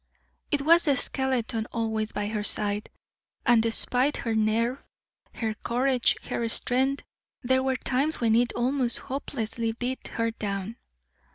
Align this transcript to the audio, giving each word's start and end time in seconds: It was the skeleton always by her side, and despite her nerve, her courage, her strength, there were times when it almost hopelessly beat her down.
It 0.49 0.63
was 0.63 0.85
the 0.85 0.97
skeleton 0.97 1.67
always 1.71 2.11
by 2.11 2.25
her 2.25 2.43
side, 2.43 2.89
and 3.45 3.61
despite 3.61 4.17
her 4.17 4.33
nerve, 4.33 4.79
her 5.35 5.53
courage, 5.53 6.17
her 6.25 6.49
strength, 6.49 7.03
there 7.43 7.61
were 7.61 7.75
times 7.75 8.19
when 8.19 8.33
it 8.33 8.51
almost 8.53 8.97
hopelessly 8.97 9.73
beat 9.73 10.07
her 10.07 10.31
down. 10.31 10.77